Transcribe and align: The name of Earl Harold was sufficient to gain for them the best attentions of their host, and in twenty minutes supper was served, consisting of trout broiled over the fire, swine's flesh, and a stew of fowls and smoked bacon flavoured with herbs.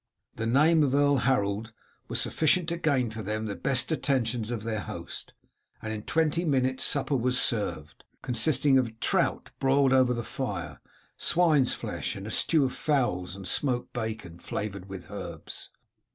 The 0.35 0.47
name 0.47 0.81
of 0.81 0.95
Earl 0.95 1.17
Harold 1.17 1.73
was 2.07 2.19
sufficient 2.19 2.67
to 2.69 2.77
gain 2.77 3.11
for 3.11 3.21
them 3.21 3.45
the 3.45 3.55
best 3.55 3.91
attentions 3.91 4.49
of 4.49 4.63
their 4.63 4.79
host, 4.79 5.33
and 5.79 5.93
in 5.93 6.01
twenty 6.01 6.43
minutes 6.43 6.83
supper 6.83 7.15
was 7.15 7.39
served, 7.39 8.03
consisting 8.23 8.79
of 8.79 8.99
trout 8.99 9.51
broiled 9.59 9.93
over 9.93 10.15
the 10.15 10.23
fire, 10.23 10.81
swine's 11.17 11.75
flesh, 11.75 12.15
and 12.15 12.25
a 12.25 12.31
stew 12.31 12.65
of 12.65 12.73
fowls 12.73 13.35
and 13.35 13.47
smoked 13.47 13.93
bacon 13.93 14.39
flavoured 14.39 14.89
with 14.89 15.11
herbs. 15.11 15.69